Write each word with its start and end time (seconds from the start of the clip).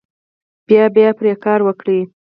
بیا 0.67 0.83
بیا 0.95 1.09
پرې 1.17 1.31
کار 1.43 1.59
وکړئ. 1.63 1.99